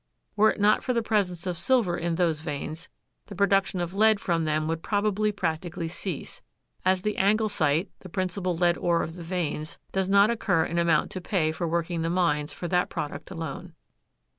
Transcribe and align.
Were 0.35 0.49
it 0.49 0.59
not 0.59 0.83
for 0.83 0.93
the 0.93 1.03
presence 1.03 1.45
of 1.45 1.59
silver 1.59 1.95
in 1.95 2.15
those 2.15 2.41
veins 2.41 2.89
the 3.27 3.35
production 3.35 3.79
of 3.79 3.93
lead 3.93 4.19
from 4.19 4.45
them 4.45 4.67
would 4.67 4.81
probably 4.81 5.31
practically 5.31 5.87
cease, 5.87 6.41
as 6.83 7.03
the 7.03 7.17
anglesite, 7.19 7.89
the 7.99 8.09
principal 8.09 8.55
lead 8.55 8.79
ore 8.79 9.03
of 9.03 9.13
the 9.15 9.21
veins, 9.21 9.77
does 9.91 10.09
not 10.09 10.31
occur 10.31 10.63
in 10.65 10.79
amount 10.79 11.11
to 11.11 11.21
pay 11.21 11.51
for 11.51 11.67
working 11.67 12.01
the 12.01 12.09
mines 12.09 12.51
for 12.51 12.67
that 12.67 12.89
product 12.89 13.29
alone. 13.29 13.75